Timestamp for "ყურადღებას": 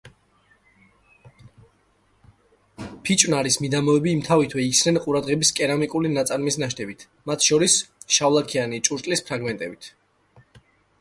5.05-5.53